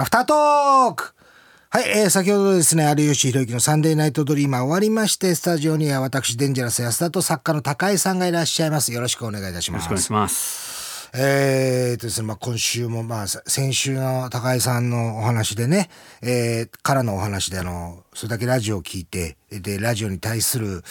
[0.00, 1.12] アフタートーク
[1.68, 8.94] はい、えー、先ほどですね、有吉弘行のサンデーナイトドリーマー終わりまして、スタジオには私、デンジャラス安田と作家の高井さんがいらっしゃいます。
[8.94, 9.84] よろしくお願いいたします。
[9.84, 10.38] よろしくお願いしま
[11.10, 11.10] す。
[11.12, 15.90] えーとですね、まあ、今週も、まあ、先週の高井さんのお話でね、
[16.22, 20.82] えー、からのお話で、あの、それだけラジオを聞いて、で、ラジオに対する、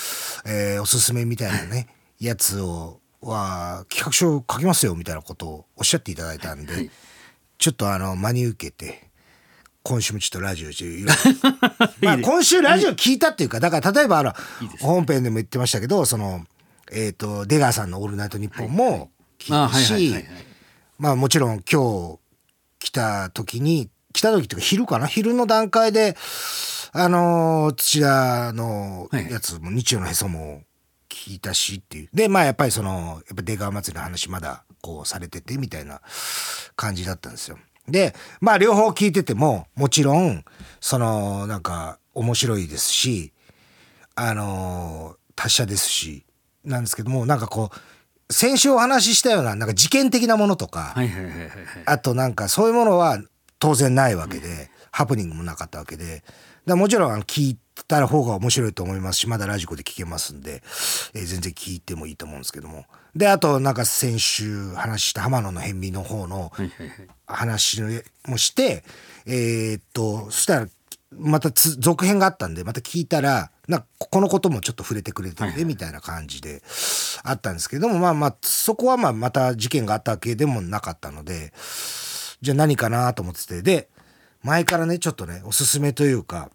[0.45, 1.87] えー、おすすめみたいなね、
[2.19, 6.91] やつを、は、企画書書きますよ、みたいなことをおっしゃっていただいたんで、はい
[7.59, 9.09] ちょっとあの、真に受けて、
[9.83, 11.51] 今週もちょっとラジオ中、 いろいろ
[12.01, 14.33] まあ今週ラジオ聞いたっていうか、だから例えばあの、
[14.79, 16.45] 本編でも言ってましたけど、その、
[16.91, 20.25] えっ、と、出川さんのオールナイトニッポンも聞いたしはい、
[20.97, 22.19] まあもちろん今日
[22.79, 25.05] 来た時に、来た時っていうか昼かな？
[25.05, 26.15] 昼の段階で、
[26.93, 30.63] あのー土田のやつも日曜のへそも
[31.09, 32.09] 聞いたしっていう。
[32.13, 36.01] で、まあやっぱりその、やっぱ出川祭りの話まだこうされててみたいな
[36.79, 37.57] 感じだったんですよ。
[37.89, 40.45] で、まあ両方聞いてても、もちろん、
[40.79, 43.33] その、なんか面白いですし、
[44.15, 46.25] あのー達者ですし、
[46.65, 47.71] なんですけども、なんかこ
[48.29, 50.93] う、先週お話ししたような、なんか事件的なものとか。
[51.85, 53.17] あとなんかそういうものは
[53.57, 56.23] 当然ないわけで、ハプニングもなかったわけで、
[56.65, 60.61] だもちろんあの聞いた方が面白いと思いますし、まだラジコで聞けますんで、
[61.13, 62.85] えー全然聞いてもいいと思うんですけども。
[63.15, 66.51] で、あとなんか先週話した浜野の辺見の方の。
[67.29, 67.81] 話
[68.27, 68.83] もして、
[69.25, 70.67] えーっと、そしたら、
[71.11, 76.61] またつ続編があったんで、また聞いたら、なんかこのこともちょっと触れてくれてて、みたいな感じで
[77.23, 81.53] あったんですけども、まあまあ、そこはまあまた事件があったわけでもなかったので、
[82.41, 83.89] じゃあ何かなと思ってて、で、
[84.43, 86.49] 前からね、ちょっとね、おすすめというか、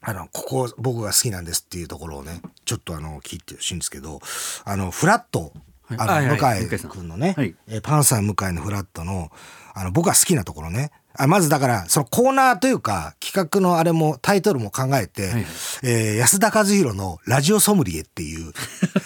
[0.00, 4.20] あの、ここ僕が好きなんですっていうところをね、ちょっとあの、聞いてほしいんですけど、
[4.64, 5.52] あの、フラット、
[5.88, 7.54] あの、向井君のね、はい。
[7.68, 9.30] えーパンサー向井のフラットの、
[9.74, 10.90] あの、僕が好きなところね。
[11.16, 15.46] あまずだから、そのコーナーというか、企画のあれも、タイトルも考えて、はい
[15.82, 18.52] えー安田和弘のラジオソムリエっていう、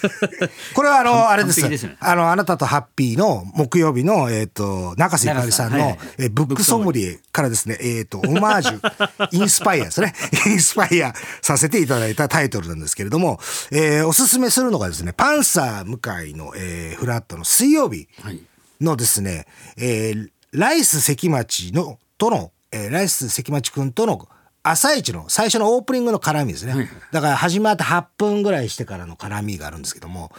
[0.74, 1.96] これはあの、あれですね。
[2.00, 5.98] あの、あなたとハッピーの木曜日の、えっ、と、中瀬ゆかりさんの、はいはい。
[6.18, 10.14] えーブックソムリエからですね、えっ、と、オマージュ、 インスパイアですね。
[10.46, 18.40] インスパイアさせていただいたタイトルなんですけれども、えーおすすめするのがですね、パンサー向井の、えーフラットの水曜日はい。
[18.80, 24.28] のですね、えーライス関町の、との、えーライス関町くんとの
[24.62, 26.90] 朝一の最初のオープニングの絡みですね。
[27.12, 30.30] だから始まって8分ぐらいしてからの絡みがあるんですけども、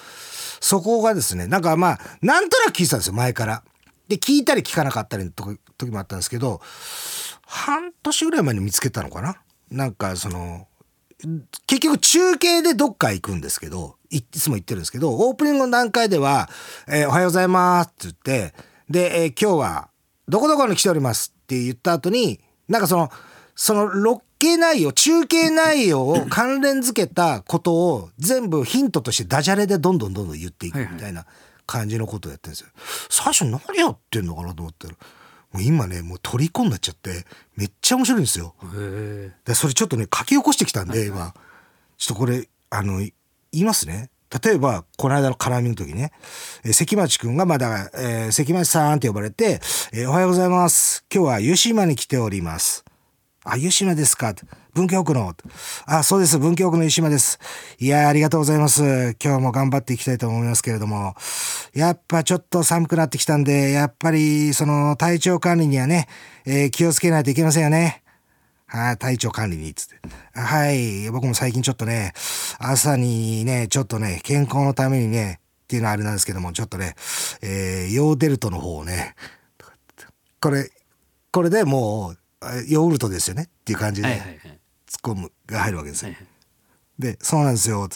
[0.61, 3.63] そこがですね、なんかまあ、なんとなく聞いてたんですよ、前から。
[4.07, 6.61] で、聞いたり聞かなかったりの時時もあったんですけど、
[7.45, 9.37] 半年ぐらい前に見つけたのかな？
[9.71, 10.67] なんかその、
[11.65, 16.49] 結局中継でどっか行くんですけど、いいつも言ってるんですけど、オープニングの段階では、
[16.87, 18.53] えーおはようございますって言って、
[18.89, 19.89] で、えー今日は
[20.29, 23.09] どこどこに来ておりますって言った後に、なんかその、
[23.55, 31.25] そのロケ内容、中継内容を関連付けたことを全部ヒントとしてダジャレでどんどんどんどん言っていくみたいな
[31.65, 32.69] 感じのことをやってるんですよ。
[33.09, 34.93] 最初何やってんのかなと思ったら、
[35.51, 37.25] もう今ね、もう虜になっちゃって、
[37.57, 38.55] めっちゃ面白いんですよ。
[38.75, 41.33] へでそれちょっとね書き起こしてきたんで、今。
[41.97, 43.13] ちょっとこれあのい
[43.51, 44.09] 言いますね
[44.43, 46.11] 例えばこの間の絡みの時ね、
[46.63, 49.59] えー関町くんがまだ、えー関町さんって呼ばれて、
[49.93, 52.83] えーおはようございます今日は湯島に来ております」
[53.45, 54.35] あ、湯島ですか？
[54.73, 55.33] 文京区の。
[55.85, 56.37] あ、そうです。
[56.37, 57.39] 文京区の湯島です。
[57.79, 59.15] いや、ありがとうございます。
[59.23, 61.15] 今日も頑張っていきたいと思いますけれども、
[61.73, 66.07] やっぱちょっと寒くなってきたんで、やっぱり、その、体調管理にはね、
[66.45, 68.03] えー気をつけないといけませんよね。
[68.69, 69.95] はい、体調管理に、つって。
[70.39, 72.13] はい、僕も最近ちょっとね、
[72.59, 76.95] 朝にね、ちょっとね、健康のためにね、っていうのはあれなんですけども、ちょっとね、
[77.41, 79.15] えーヨーデルトの方をね、
[80.39, 80.69] これ、
[81.31, 84.59] これでもう、あヨーグルトですよねっていう感じで、はいはいはい。
[84.85, 86.09] ツッコむが入るわけですよ。
[86.09, 86.27] はいはい
[86.99, 87.87] で、そうなんですよ。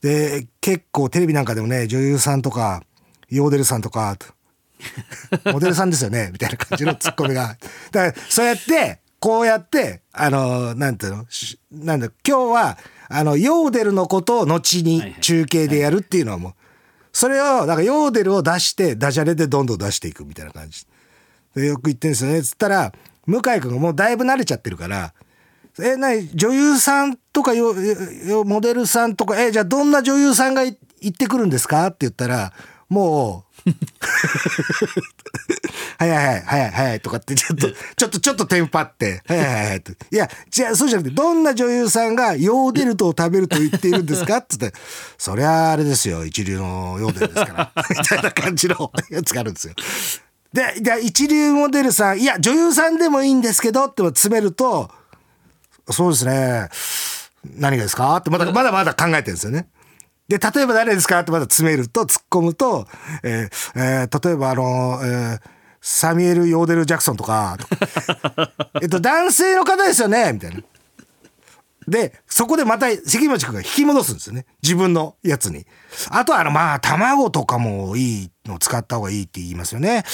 [0.00, 2.82] で、結構テレビなんかでもね、女優さんとか、
[3.28, 4.16] ヨーデルさんとか、
[5.52, 7.58] モデルさんですよねみたいな感じのツッコミが。
[7.90, 11.26] だから、そうやって、こうやって、あの、なんていうの？
[11.28, 12.78] しなんだ、今日は、
[13.08, 16.54] あの、ヨーデルのことを後に中継でやるっていうのはもう、
[17.12, 20.86] それを、だからヨーデルを出して、ダジャレでどんどん出していくみたいな感じ。
[21.54, 22.42] でよく言ってるんですよね。
[22.42, 22.92] つったら、
[23.26, 25.12] 向井君がもうだいぶ慣れちゃってるから、
[25.80, 31.86] え、なに、女優さんとかよ、よモデルさんとか、え、じゃあどんな女優さんがい行ってくるんですか？
[31.86, 32.52] って言ったら、
[32.88, 33.70] もう、
[35.98, 39.92] はいはいはいはいはいとかってちょっと、ちょっとちょっとテンパって、はいはいはいと。
[39.92, 44.78] いや、じゃあそうじゃなくて、どんな女優さんがヨーデルトを食べると言っているんですかって言って、
[45.18, 49.74] そりゃあれですよ、一流のヨーデルですから、 みたいな感じのやつがあるんですよ。
[50.52, 54.90] で、で一流モデルさん、いや、女優さんでもいいんですけどって詰めると、
[55.90, 56.70] そうですね。
[57.56, 59.68] 何がですかってまだまだまだ考えてるんですよね。
[60.28, 61.20] で、例えば誰ですか？
[61.20, 62.86] ってまだ詰めると、突っ込むと、
[63.22, 65.40] えーえー例えばあの、えー
[65.80, 67.66] サミュエル・ヨーデル・ジャクソンとか、と
[68.34, 68.52] か
[68.82, 70.32] えっと、男性の方ですよね？
[70.32, 70.60] みたいな。
[71.86, 74.44] で、そこでまた関町君が引き戻すんですよね。
[74.62, 75.66] 自分のやつに。
[76.10, 80.04] あとはあの、まあ、卵とかもいいの使った方がいいって言いますよね。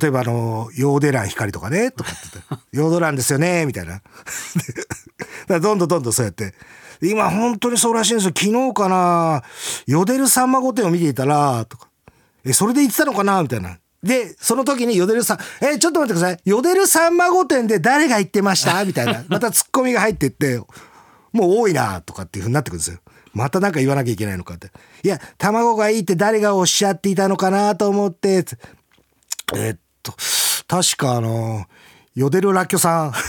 [0.00, 4.00] 例えばあの、ヨーデラン光とかね、とかって言って、ヨードランですよね、みたいな。
[5.42, 6.54] だからどんどんどんどんそうやって。
[7.02, 8.32] 今本当にそうらしいんですよ。
[8.36, 9.42] 昨日かな、
[9.86, 11.88] ヨデルさんま御殿を見ていたら、とか。
[12.44, 13.78] え、それで言ってたのかなみたいな。
[14.02, 16.40] で、その時にヨデルさん、え、ちょっと待ってください。
[16.44, 18.84] ヨデルさんま御殿で誰が言ってました？
[18.84, 19.24] みたいな。
[19.30, 20.58] またツッコミが入っていって、
[21.32, 22.98] もう多いなとかっていうふうになってくるんですよ。
[23.32, 24.70] またなんか言わなきゃいけないのかって。
[25.02, 28.58] いや、卵がいいって誰がおっしゃっていたのかなと思って、つ
[29.54, 30.14] えっと、
[30.66, 31.64] 確かあの、
[32.14, 33.12] ヨデルラッキョさん。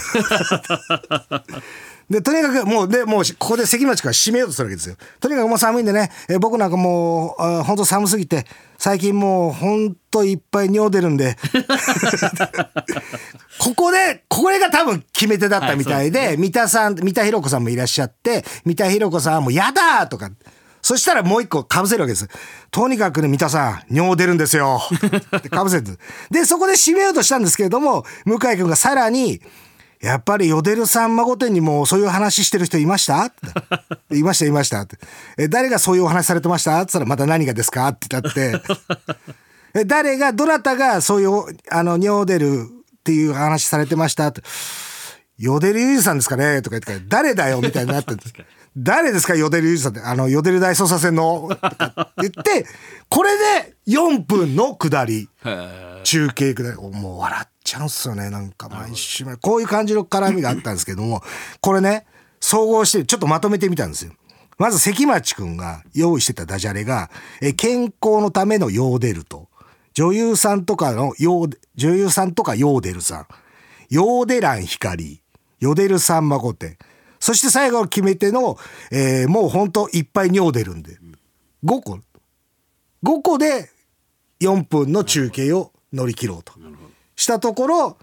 [2.10, 4.96] で、とにかくもう、で、もう、ここで関町から締めようとするわけですよ。
[5.22, 8.46] とにかくもう寒いんでね、え僕なんかもう、あ本当寒すぎて、
[8.78, 11.38] 最近もう、本当いっぱい尿出るんで、
[13.58, 20.30] ここで、これが多分決め手だったみたいで、三田さん、三田寛子さんもいらっしゃって、三田寛子さんはもうやだとか、
[20.84, 22.28] そしたらもう一個被せるわけです。
[22.70, 24.82] とにかくね、三田さん、尿出るんですよ。
[25.38, 25.92] って被せて。
[26.30, 29.42] で、そこで締めようとしたんですけれども、向井君がさらに、
[30.02, 33.24] やっぱりヨデルさん孫店にもそういう話してる人いました？
[33.24, 33.34] っ
[34.10, 34.98] ていましたいましたって。
[35.38, 36.74] え、誰がそういうお話されてました？
[36.74, 37.88] って言ったらまた何がですか？
[37.88, 38.62] って言ったって。
[39.74, 44.28] え、誰が、どなたがそういう、あの、尿出るっていう話されてました？
[44.28, 44.42] って。
[45.38, 46.62] ヨデルユージさんですかね？
[46.62, 47.62] とか言って誰だよ？
[47.62, 48.14] みたいになって
[48.76, 50.02] 誰ですかヨデルユージさんって。
[50.02, 51.50] あの、ヨデル大捜査線の。
[52.18, 52.66] 言って、
[53.10, 55.30] これで4分の下り。
[56.04, 56.78] 中継下り。
[56.78, 58.30] もう笑っちゃうんすよね。
[58.30, 59.26] なんか毎週。
[59.38, 61.22] こういう感じの絡みがあったんですけども、
[61.62, 62.06] これね、
[62.40, 64.14] 総合してちょっとまとめてみたんですよ。
[64.58, 67.10] まず関町くんが用意してたダジャレが、
[67.42, 69.50] え健康のためのヨーデルと、
[69.94, 73.28] 女優さんとかのヨー、女優さんとかヨーデルさん、
[73.90, 75.22] ヨーデラン光、
[75.60, 76.74] ヨデルさんま御殿、
[77.24, 78.58] そして最後の決め手の、
[78.92, 80.98] えーもうほんといっぱい尿出るんで、
[81.64, 82.00] 5個、
[83.02, 83.70] 5個で
[84.42, 86.52] 4分の中継を乗り切ろうと。
[87.16, 87.98] したところ、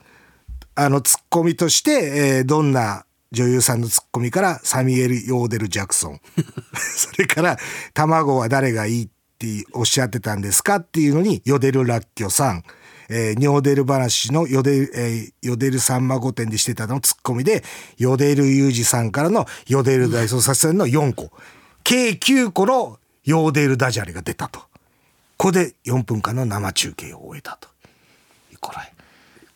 [0.75, 1.91] あの、ツッコミとして、
[2.39, 6.21] えーどんな女優さんのツッコミから、サミエル・ヨーデル・ジャクソン。
[6.73, 7.59] それから、
[7.93, 9.09] 卵は誰がいいっ
[9.39, 12.65] ておっしゃってたんですかっていうのに、ヨデル・ラッキョさん。
[13.11, 17.65] えー、尿出る話のヨデル、えー、ヨデルさんま御殿でしてたのツッコミで、
[17.99, 21.31] ヨデルユージさんからのヨデル大捜査線の4個。
[21.83, 24.61] 計9個のヨーデルダジャレが出たと。
[24.61, 27.69] ここで4分間の生中継を終えたと。
[28.61, 28.93] これ、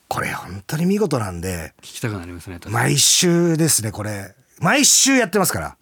[0.08, 2.58] これ本当に見事なんで、聞きたくなりますね。
[2.70, 4.34] 毎週ですね、これ。
[4.58, 5.76] 毎週やってますから。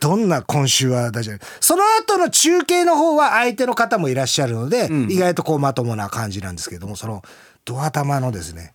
[0.00, 7.22] どんな今週は大丈夫その後の中継の方は相手の方もいらっしゃるので、意外とこうまともな感じなんですけれども、その
[7.64, 8.74] ドア玉のですね、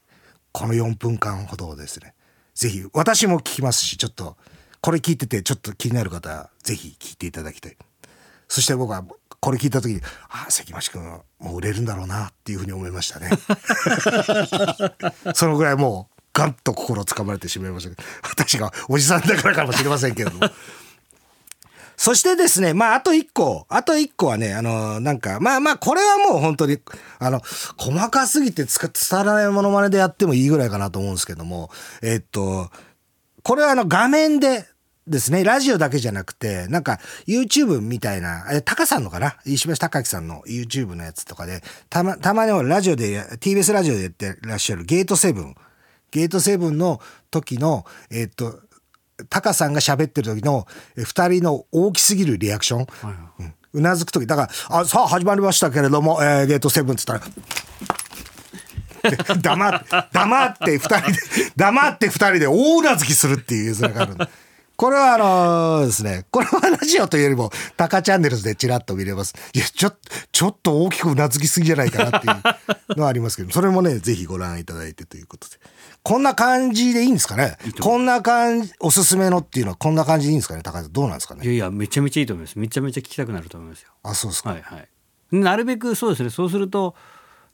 [0.51, 2.13] この4分間ほどをですね、
[2.55, 4.35] ぜひ、私も聞きますし、ちょっと、
[4.81, 7.77] これ聞いててちょっと気になる方は、ぜひ聞いていただきたい。
[8.47, 9.03] そして僕は
[9.39, 13.29] これ聞いた時に、ああ、関町君はもう売れるんだろうなっていうふうに思いましたね。
[15.35, 20.49] そのぐらいもう、ガンと心をつかまれてしまいましたけど、私がおじさんだからかもしれませんけれども。
[21.97, 26.77] そしてですね、まあ、あと一個、あと一個はね、あの、なんか、まあまあ、これはもう本当に、
[27.17, 27.41] あの、
[27.75, 28.79] 細かすぎて伝
[29.19, 31.71] わらないものまねでやってもいいぐらいかなと思うんですけども、
[32.03, 32.69] えっと、
[33.41, 34.67] これはあの、画面で、
[35.07, 39.37] ですね、ラジオだけじゃなくて、なんか YouTube みたいな、え、タカさんのかな？
[39.45, 45.55] 石橋貴明さんの YouTube のやつとかで、たま、たまにラジオで、TBS ラジオでやってらっしゃるゲートセブン。
[46.11, 46.99] ゲートセブンの
[47.31, 48.59] 時の、えっと、
[49.29, 52.87] タカさんが喋ってる時のえ二人の大きすぎるリアクション。
[53.39, 57.19] うんうなずく時だから、あ、さあ始まりましたけれども、えーゲートセブンっつったら、
[59.11, 61.17] で黙って、 黙って二人で、
[61.55, 64.15] 黙って二人で大うなずきするっていう図がある
[64.77, 69.33] これはあのですね、これはラジオというよりも、タカチャンネルズでチラッと見れます。
[69.53, 69.97] いや、ちょっと、
[70.31, 72.29] ちょっと大きくうなずきすぎじゃないかなってい
[72.93, 75.55] うのはありますけど、それもね、ぜひご覧いただいてということで。
[76.03, 77.57] こんな感じでいいんですかね？
[77.81, 80.61] こんな感じ、おすすめのっていうのはこんな感じでいいんですかね？
[80.63, 81.43] 高橋さん、どうなんですかね？
[81.43, 82.57] いやいや、めちゃめちゃいいと思います。
[82.57, 83.89] めちゃめちゃ聞きたくなると思いますよ。
[84.03, 84.51] あ、そうですか。
[84.51, 84.87] はいはい。
[85.31, 86.29] なるべくそうですね。
[86.29, 86.95] そうすると、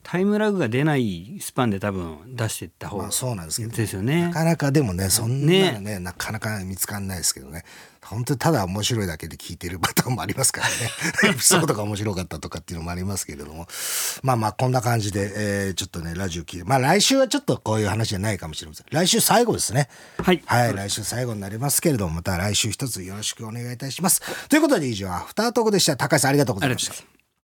[0.04, 4.26] タイムラグが出ないスパンで多分出していった方まあそうなんですけど、ですよね。
[4.26, 5.98] なかなかでもねそんなのね。
[5.98, 7.64] なかなか見つかんないですけどね。
[8.04, 10.74] 本当にただ面白いだけで聞いてるパターンもありますからね。
[11.32, 13.66] エピソードが面白かったとかっていうのもありますけれども。
[14.22, 16.64] まあまあこんな感じで、えーちょっとねラジオ聞いて。
[16.64, 18.86] まあ来週はちょっとこういう話じゃないかもしれません。
[18.90, 19.88] 来週最後ですね。
[20.18, 20.42] はい。
[20.44, 24.20] はい来週最後になりますけれどもまた来週一つよろしくお願いいたします。
[24.50, 25.96] ということで以上アフタートークでした。
[25.96, 27.13] 高橋さんありがとうございました